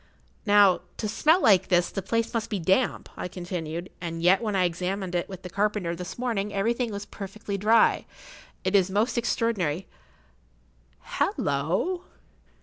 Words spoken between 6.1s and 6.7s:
morning